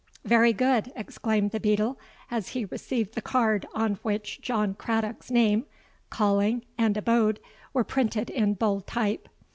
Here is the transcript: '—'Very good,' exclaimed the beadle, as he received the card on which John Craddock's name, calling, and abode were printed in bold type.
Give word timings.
'—'Very 0.25 0.51
good,' 0.51 0.91
exclaimed 0.95 1.51
the 1.51 1.59
beadle, 1.59 1.99
as 2.31 2.47
he 2.57 2.65
received 2.65 3.13
the 3.13 3.21
card 3.21 3.67
on 3.75 3.99
which 4.01 4.41
John 4.41 4.73
Craddock's 4.73 5.29
name, 5.29 5.67
calling, 6.09 6.65
and 6.75 6.97
abode 6.97 7.39
were 7.71 7.83
printed 7.83 8.31
in 8.31 8.55
bold 8.55 8.87
type. 8.87 9.29